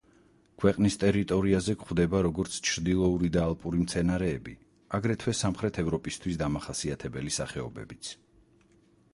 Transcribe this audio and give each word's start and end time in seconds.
ქვეყნის 0.61 0.95
ტერიტორიაზე 1.01 1.73
გვხვდება, 1.81 2.21
როგორც 2.27 2.55
ჩრდილოური 2.69 3.29
და 3.35 3.43
ალპური 3.49 3.83
მცენარეები, 3.83 4.55
აგრეთვე 5.01 5.35
სამხრეთ 5.43 5.79
ევროპისთვის 5.85 6.41
დამახასიათებელი 6.45 7.39
სახეობებიც. 7.41 8.11